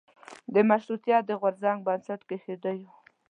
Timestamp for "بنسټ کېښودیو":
1.87-2.89